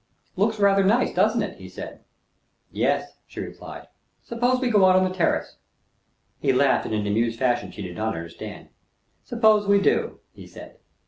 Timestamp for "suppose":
4.23-4.59, 9.23-9.67